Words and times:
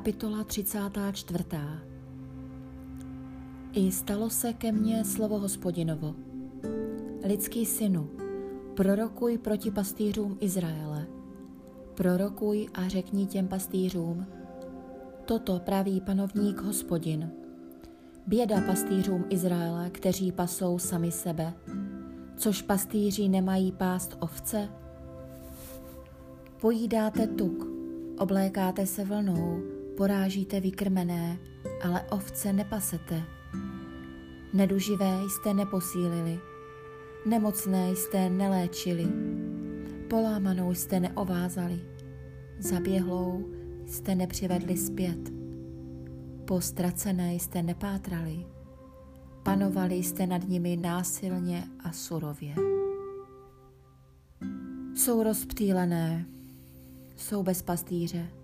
Kapitola 0.00 0.44
34. 0.44 1.44
I 3.72 3.92
stalo 3.92 4.30
se 4.30 4.52
ke 4.52 4.72
mně 4.72 5.04
slovo 5.04 5.38
hospodinovo. 5.38 6.14
Lidský 7.24 7.66
synu, 7.66 8.10
prorokuj 8.76 9.38
proti 9.38 9.70
pastýřům 9.70 10.38
Izraele. 10.40 11.06
Prorokuj 11.94 12.68
a 12.74 12.88
řekni 12.88 13.26
těm 13.26 13.48
pastýřům, 13.48 14.26
toto 15.24 15.58
praví 15.58 16.00
panovník 16.00 16.60
hospodin. 16.60 17.30
Běda 18.26 18.60
pastýřům 18.60 19.24
Izraele, 19.28 19.90
kteří 19.90 20.32
pasou 20.32 20.78
sami 20.78 21.12
sebe, 21.12 21.52
což 22.36 22.62
pastýři 22.62 23.28
nemají 23.28 23.72
pást 23.72 24.16
ovce? 24.20 24.68
Pojídáte 26.60 27.26
tuk, 27.26 27.66
oblékáte 28.18 28.86
se 28.86 29.04
vlnou, 29.04 29.79
porážíte 30.00 30.60
vykrmené, 30.60 31.38
ale 31.84 32.02
ovce 32.02 32.52
nepasete. 32.52 33.22
Neduživé 34.52 35.20
jste 35.28 35.54
neposílili, 35.54 36.40
nemocné 37.26 37.90
jste 37.90 38.30
neléčili, 38.30 39.06
polámanou 40.10 40.74
jste 40.74 41.00
neovázali, 41.00 41.80
zaběhlou 42.58 43.48
jste 43.86 44.14
nepřivedli 44.14 44.76
zpět, 44.76 45.32
postracené 46.44 47.34
jste 47.34 47.62
nepátrali, 47.62 48.46
panovali 49.42 49.94
jste 49.94 50.26
nad 50.26 50.48
nimi 50.48 50.76
násilně 50.76 51.64
a 51.84 51.92
surově. 51.92 52.54
Jsou 54.94 55.22
rozptýlené, 55.22 56.26
jsou 57.16 57.42
bez 57.42 57.62
pastýře, 57.62 58.39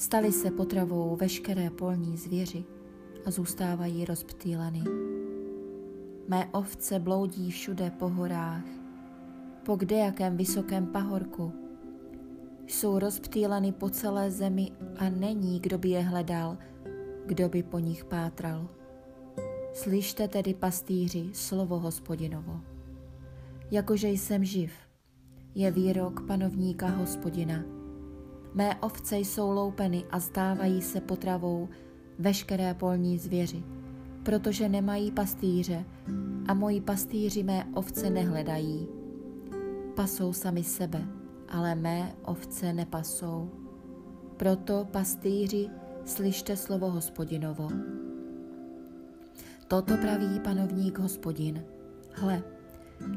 Stali 0.00 0.32
se 0.32 0.50
potravou 0.50 1.16
veškeré 1.16 1.70
polní 1.70 2.16
zvěři 2.16 2.64
a 3.26 3.30
zůstávají 3.30 4.04
rozptýleny. 4.04 4.82
Mé 6.28 6.46
ovce 6.52 6.98
bloudí 6.98 7.50
všude 7.50 7.90
po 7.90 8.08
horách, 8.08 8.64
po 9.64 9.76
kdejakém 9.76 10.36
vysokém 10.36 10.86
pahorku. 10.86 11.52
Jsou 12.66 12.98
rozptýleny 12.98 13.72
po 13.72 13.90
celé 13.90 14.30
zemi 14.30 14.72
a 14.96 15.08
není, 15.08 15.60
kdo 15.60 15.78
by 15.78 15.88
je 15.88 16.00
hledal, 16.00 16.58
kdo 17.26 17.48
by 17.48 17.62
po 17.62 17.78
nich 17.78 18.04
pátral. 18.04 18.68
Slyšte 19.74 20.28
tedy, 20.28 20.54
pastýři, 20.54 21.30
slovo 21.32 21.78
hospodinovo. 21.78 22.60
Jakože 23.70 24.08
jsem 24.08 24.44
živ, 24.44 24.72
je 25.54 25.70
výrok 25.70 26.26
panovníka 26.26 26.88
hospodina– 26.88 27.64
Mé 28.54 28.76
ovce 28.76 29.18
jsou 29.18 29.50
loupeny 29.50 30.04
a 30.10 30.20
stávají 30.20 30.82
se 30.82 31.00
potravou 31.00 31.68
veškeré 32.18 32.74
polní 32.74 33.18
zvěři, 33.18 33.62
protože 34.22 34.68
nemají 34.68 35.10
pastýře 35.10 35.84
a 36.48 36.54
moji 36.54 36.80
pastýři 36.80 37.42
mé 37.42 37.64
ovce 37.74 38.10
nehledají. 38.10 38.88
Pasou 39.94 40.32
sami 40.32 40.64
sebe, 40.64 41.08
ale 41.48 41.74
mé 41.74 42.14
ovce 42.24 42.72
nepasou. 42.72 43.50
Proto 44.36 44.86
pastýři, 44.90 45.68
slyšte 46.04 46.56
slovo 46.56 46.90
hospodinovo. 46.90 47.68
Toto 49.68 49.96
praví 49.96 50.40
panovník 50.40 50.98
hospodin. 50.98 51.64
Hle, 52.12 52.42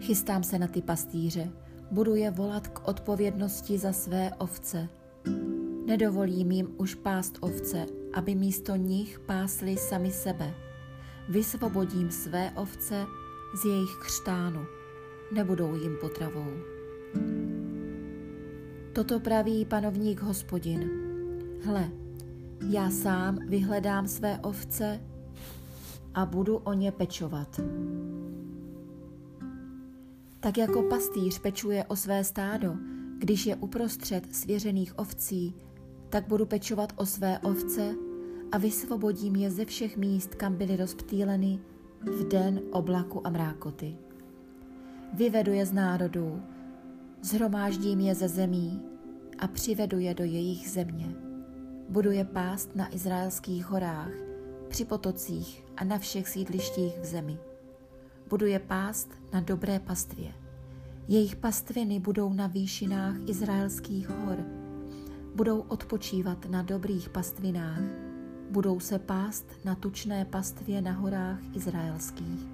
chystám 0.00 0.42
se 0.42 0.58
na 0.58 0.66
ty 0.66 0.82
pastýře, 0.82 1.50
budu 1.90 2.14
je 2.14 2.30
volat 2.30 2.68
k 2.68 2.88
odpovědnosti 2.88 3.78
za 3.78 3.92
své 3.92 4.30
ovce– 4.38 4.88
Nedovolím 5.86 6.50
jim 6.50 6.74
už 6.76 6.94
pást 6.94 7.38
ovce, 7.40 7.86
aby 8.14 8.34
místo 8.34 8.76
nich 8.76 9.20
pásli 9.20 9.76
sami 9.76 10.10
sebe. 10.10 10.54
Vysvobodím 11.28 12.10
své 12.10 12.50
ovce 12.50 13.06
z 13.62 13.64
jejich 13.64 13.96
křtánu. 14.02 14.66
Nebudou 15.32 15.74
jim 15.74 15.96
potravou. 16.00 16.52
Toto 18.92 19.20
praví 19.20 19.64
panovník 19.64 20.20
hospodin. 20.20 20.90
Hle, 21.64 21.90
já 22.68 22.90
sám 22.90 23.38
vyhledám 23.46 24.08
své 24.08 24.38
ovce 24.38 25.00
a 26.14 26.26
budu 26.26 26.56
o 26.56 26.72
ně 26.72 26.92
pečovat. 26.92 27.60
Tak 30.40 30.58
jako 30.58 30.82
pastýř 30.82 31.38
pečuje 31.38 31.84
o 31.84 31.96
své 31.96 32.24
stádo, 32.24 32.76
když 33.18 33.46
je 33.46 33.56
uprostřed 33.56 34.34
svěřených 34.34 34.98
ovcí, 34.98 35.54
tak 36.08 36.28
budu 36.28 36.46
pečovat 36.46 36.92
o 36.96 37.06
své 37.06 37.38
ovce 37.38 37.94
a 38.52 38.58
vysvobodím 38.58 39.36
je 39.36 39.50
ze 39.50 39.64
všech 39.64 39.96
míst, 39.96 40.34
kam 40.34 40.56
byly 40.56 40.76
rozptýleny 40.76 41.58
v 42.00 42.28
den 42.28 42.60
oblaku 42.70 43.26
a 43.26 43.30
mrákoty. 43.30 43.96
Vyvedu 45.14 45.52
je 45.52 45.66
z 45.66 45.72
národů, 45.72 46.42
zhromáždím 47.22 48.00
je 48.00 48.14
ze 48.14 48.28
zemí 48.28 48.82
a 49.38 49.48
přivedu 49.48 49.98
je 49.98 50.14
do 50.14 50.24
jejich 50.24 50.70
země. 50.70 51.14
Budu 51.88 52.10
je 52.10 52.24
pást 52.24 52.76
na 52.76 52.94
izraelských 52.94 53.66
horách, 53.66 54.12
při 54.68 54.84
potocích 54.84 55.64
a 55.76 55.84
na 55.84 55.98
všech 55.98 56.28
sídlištích 56.28 56.98
v 56.98 57.04
zemi. 57.04 57.38
Budu 58.28 58.46
je 58.46 58.58
pást 58.58 59.10
na 59.32 59.40
dobré 59.40 59.80
pastvě. 59.80 60.47
Jejich 61.08 61.36
pastviny 61.36 62.00
budou 62.00 62.32
na 62.32 62.46
výšinách 62.46 63.16
izraelských 63.26 64.08
hor– 64.08 64.38
budou 65.38 65.60
odpočívat 65.60 66.46
na 66.50 66.62
dobrých 66.62 67.08
pastvinách, 67.08 67.80
budou 68.50 68.80
se 68.80 68.98
pást 68.98 69.46
na 69.64 69.74
tučné 69.74 70.24
pastvě 70.24 70.82
na 70.82 70.92
horách 70.92 71.38
izraelských. 71.52 72.46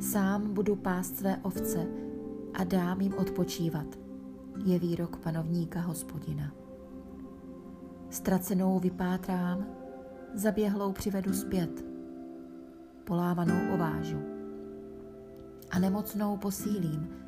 Sám 0.00 0.54
budu 0.54 0.76
pást 0.76 1.16
své 1.16 1.36
ovce 1.42 1.86
a 2.54 2.64
dám 2.64 3.00
jim 3.00 3.14
odpočívat, 3.14 3.86
je 4.64 4.78
výrok 4.78 5.16
panovníka 5.16 5.80
hospodina. 5.80 6.52
Ztracenou 8.10 8.78
vypátrám, 8.78 9.66
zaběhlou 10.34 10.92
přivedu 10.92 11.32
zpět, 11.32 11.84
polávanou 13.04 13.74
ovážu 13.74 14.18
a 15.70 15.78
nemocnou 15.78 16.36
posílím, 16.36 17.25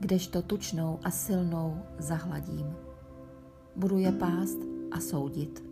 kdežto 0.00 0.42
tučnou 0.42 0.98
a 1.04 1.10
silnou 1.10 1.82
zahladím 1.98 2.84
budu 3.76 3.98
je 3.98 4.12
pást 4.12 4.58
a 4.90 5.00
soudit. 5.00 5.64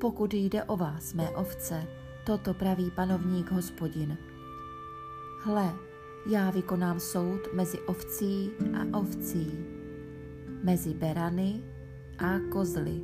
Pokud 0.00 0.34
jde 0.34 0.64
o 0.64 0.76
vás, 0.76 1.14
mé 1.14 1.30
ovce, 1.30 1.86
toto 2.26 2.54
praví 2.54 2.90
panovník 2.90 3.50
hospodin. 3.50 4.18
Hle, 5.44 5.74
já 6.30 6.50
vykonám 6.50 7.00
soud 7.00 7.40
mezi 7.54 7.80
ovcí 7.80 8.50
a 8.74 8.98
ovcí, 8.98 9.58
mezi 10.64 10.94
berany 10.94 11.62
a 12.18 12.38
kozly. 12.52 13.02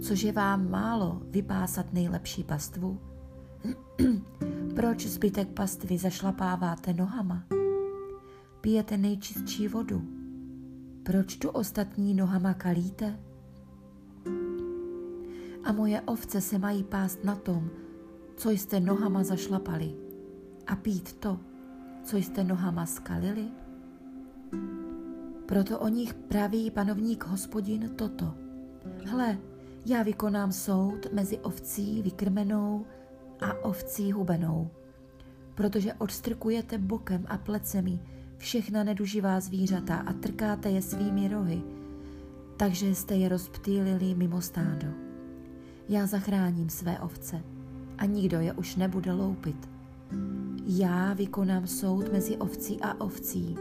Což 0.00 0.22
je 0.22 0.32
vám 0.32 0.70
málo 0.70 1.22
vypásat 1.30 1.92
nejlepší 1.92 2.44
pastvu? 2.44 3.00
Proč 4.76 5.06
zbytek 5.06 5.48
pastvy 5.48 5.98
zašlapáváte 5.98 6.92
nohama? 6.92 7.57
Pijete 8.60 8.96
nejčistší 8.96 9.68
vodu? 9.68 10.18
proč 11.08 11.36
tu 11.36 11.48
ostatní 11.48 12.14
nohama 12.14 12.54
kalíte? 12.54 13.20
A 15.64 15.72
moje 15.72 16.00
ovce 16.00 16.40
se 16.40 16.58
mají 16.58 16.84
pást 16.84 17.24
na 17.24 17.36
tom, 17.36 17.70
co 18.36 18.50
jste 18.50 18.80
nohama 18.80 19.24
zašlapali 19.24 19.94
a 20.66 20.76
pít 20.76 21.12
to, 21.12 21.40
co 22.02 22.16
jste 22.16 22.44
nohama 22.44 22.86
skalili? 22.86 23.44
Proto 25.46 25.78
o 25.78 25.88
nich 25.88 26.14
praví 26.14 26.70
panovník 26.70 27.24
hospodin 27.26 27.90
toto. 27.96 28.34
Hle, 29.04 29.38
já 29.86 30.02
vykonám 30.02 30.52
soud 30.52 31.12
mezi 31.12 31.38
ovcí 31.38 32.02
vykrmenou 32.02 32.86
a 33.40 33.64
ovcí 33.64 34.12
hubenou, 34.12 34.70
protože 35.54 35.94
odstrkujete 35.94 36.78
bokem 36.78 37.24
a 37.28 37.38
plecemi 37.38 38.00
všechna 38.38 38.84
neduživá 38.84 39.40
zvířata 39.40 39.96
a 39.96 40.12
trkáte 40.12 40.70
je 40.70 40.82
svými 40.82 41.28
rohy, 41.28 41.62
takže 42.56 42.94
jste 42.94 43.14
je 43.14 43.28
rozptýlili 43.28 44.14
mimo 44.14 44.40
stádo. 44.40 44.86
Já 45.88 46.06
zachráním 46.06 46.68
své 46.68 46.98
ovce 46.98 47.42
a 47.98 48.04
nikdo 48.04 48.40
je 48.40 48.52
už 48.52 48.76
nebude 48.76 49.12
loupit. 49.12 49.68
Já 50.66 51.12
vykonám 51.12 51.66
soud 51.66 52.12
mezi 52.12 52.36
ovcí 52.36 52.80
a 52.80 53.00
ovcí. 53.00 53.56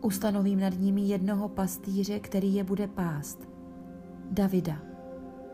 Ustanovím 0.00 0.60
nad 0.60 0.78
nimi 0.78 1.00
jednoho 1.00 1.48
pastýře, 1.48 2.20
který 2.20 2.54
je 2.54 2.64
bude 2.64 2.86
pást. 2.86 3.48
Davida, 4.30 4.82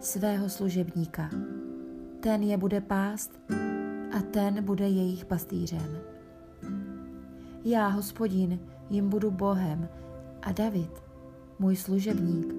svého 0.01 0.49
služebníka. 0.49 1.31
Ten 2.21 2.43
je 2.43 2.57
bude 2.57 2.81
pást 2.81 3.41
a 4.19 4.21
ten 4.21 4.65
bude 4.65 4.89
jejich 4.89 5.25
pastýřem. 5.25 6.16
Já, 7.69 7.89
hospodin, 7.89 8.61
jim 8.91 9.09
budu 9.09 9.31
Bohem 9.31 9.89
a 10.43 10.53
David, 10.53 11.03
můj 11.59 11.77
služebník, 11.77 12.55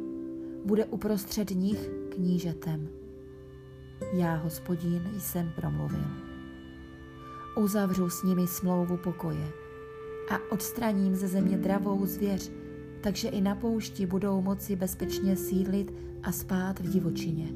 bude 0.65 0.85
uprostřed 0.85 1.49
nich 1.51 1.89
knížetem. 2.15 2.87
Já, 4.13 4.35
hospodin, 4.35 5.11
jsem 5.17 5.51
promluvil. 5.55 6.07
Uzavřu 7.57 8.09
s 8.09 8.23
nimi 8.23 8.47
smlouvu 8.47 8.97
pokoje 8.97 9.47
a 10.29 10.51
odstraním 10.51 11.15
ze 11.15 11.27
země 11.27 11.57
dravou 11.57 12.05
zvěř, 12.05 12.51
takže 13.01 13.29
i 13.29 13.41
na 13.41 13.55
poušti 13.55 14.05
budou 14.05 14.41
moci 14.41 14.75
bezpečně 14.75 15.35
sídlit 15.35 15.93
a 16.23 16.31
spát 16.31 16.79
v 16.79 16.89
divočině. 16.89 17.47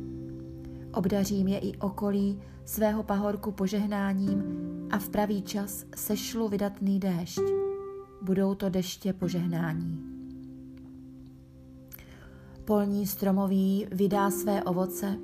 Obdařím 0.94 1.48
je 1.48 1.60
i 1.60 1.78
okolí 1.78 2.40
svého 2.66 3.04
pahorku 3.04 3.52
požehnáním 3.52 4.71
a 4.92 5.00
v 5.00 5.10
pravý 5.10 5.42
čas 5.42 5.86
sešlu 5.96 6.48
vydatný 6.48 7.00
déšť. 7.00 7.42
Budou 8.22 8.56
to 8.56 8.70
deště 8.70 9.14
požehnání. 9.14 10.04
Polní 12.66 13.08
stromoví 13.08 13.88
vydá 13.92 14.32
své 14.32 14.64
ovoce, 14.64 15.18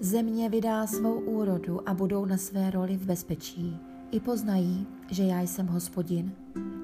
země 0.00 0.48
vydá 0.48 0.86
svou 0.86 1.20
úrodu 1.20 1.88
a 1.88 1.94
budou 1.94 2.24
na 2.24 2.36
své 2.36 2.70
roli 2.70 2.96
v 2.96 3.06
bezpečí. 3.06 3.76
I 4.10 4.20
poznají, 4.20 4.86
že 5.10 5.22
já 5.22 5.40
jsem 5.40 5.66
hospodin 5.66 6.32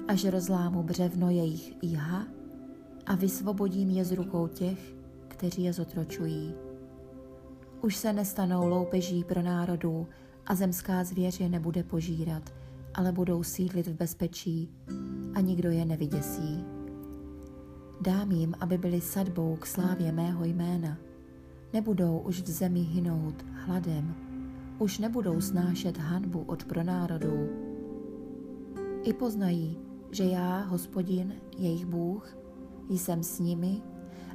a 0.07 0.15
že 0.15 0.31
rozlámu 0.31 0.83
břevno 0.83 1.29
jejich 1.29 1.83
jíha 1.83 2.27
a 3.05 3.15
vysvobodím 3.15 3.89
je 3.89 4.05
z 4.05 4.11
rukou 4.11 4.47
těch, 4.47 4.95
kteří 5.27 5.63
je 5.63 5.73
zotročují. 5.73 6.64
Už 7.85 7.95
se 7.95 8.13
nestanou 8.13 8.67
loupeží 8.67 9.23
pro 9.23 9.41
národů 9.41 10.07
a 10.45 10.55
zemská 10.55 11.03
zvěř 11.03 11.39
je 11.39 11.49
nebude 11.49 11.83
požírat, 11.83 12.53
ale 12.93 13.11
budou 13.11 13.43
sídlit 13.43 13.87
v 13.87 13.93
bezpečí 13.93 14.69
a 15.33 15.41
nikdo 15.41 15.69
je 15.69 15.85
nevyděsí. 15.85 16.65
Dám 18.01 18.31
jim, 18.31 18.55
aby 18.59 18.77
byli 18.77 19.01
sadbou 19.01 19.55
k 19.55 19.65
slávě 19.65 20.11
mého 20.11 20.45
jména. 20.45 20.97
Nebudou 21.73 22.19
už 22.19 22.41
v 22.41 22.49
zemi 22.49 22.79
hynout 22.79 23.45
hladem, 23.51 24.15
už 24.79 24.99
nebudou 24.99 25.41
snášet 25.41 25.97
hanbu 25.97 26.43
od 26.47 26.63
pronárodů. 26.63 27.49
I 29.03 29.13
poznají, 29.13 29.77
že 30.11 30.23
já, 30.23 30.59
hospodin, 30.59 31.33
jejich 31.57 31.85
Bůh, 31.85 32.37
jsem 32.89 33.23
s 33.23 33.39
nimi 33.39 33.81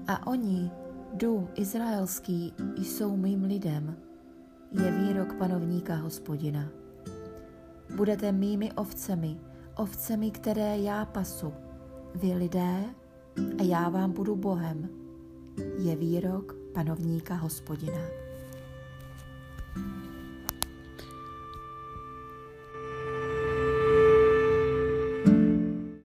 a 0.07 0.27
oni, 0.27 0.71
dům 1.15 1.49
izraelský, 1.55 2.55
jsou 2.77 3.17
mým 3.17 3.45
lidem, 3.45 3.97
je 4.73 4.91
výrok 4.91 5.35
panovníka 5.35 5.95
hospodina. 5.95 6.69
Budete 7.97 8.33
mými 8.33 8.73
ovcemi, 8.73 9.37
ovcemi, 9.77 10.31
které 10.31 10.79
já 10.79 11.05
pasu, 11.05 11.53
vy 12.15 12.35
lidé, 12.35 12.85
a 13.59 13.63
já 13.63 13.89
vám 13.89 14.13
budu 14.13 14.37
Bohem, 14.37 14.89
je 15.79 15.97
výrok 15.97 16.57
panovníka 16.75 17.35
hospodina. 17.35 18.30